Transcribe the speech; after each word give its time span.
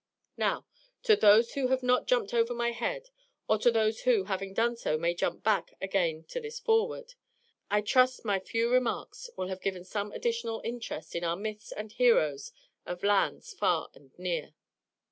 Now 0.37 0.65
to 1.03 1.15
those 1.15 1.53
who 1.53 1.67
have 1.67 1.83
not 1.83 2.07
jumped 2.07 2.33
over 2.33 2.55
my 2.55 2.71
head, 2.71 3.09
or 3.47 3.59
to 3.59 3.69
those 3.69 4.01
who, 4.01 4.23
having 4.23 4.51
done 4.51 4.75
so, 4.75 4.97
may 4.97 5.13
jump 5.13 5.43
back 5.43 5.75
to 5.89 6.39
this 6.41 6.59
foreword, 6.59 7.13
I 7.69 7.81
trust 7.81 8.25
my 8.25 8.39
few 8.39 8.71
remarks 8.71 9.29
will 9.37 9.49
have 9.49 9.61
given 9.61 9.83
some 9.83 10.11
additional 10.11 10.59
interest 10.63 11.15
in 11.15 11.23
our 11.23 11.35
myths 11.35 11.71
and 11.71 11.91
heroes 11.91 12.51
of 12.83 13.03
lands 13.03 13.53
far 13.53 13.89
and 13.93 14.09
near. 14.17 14.55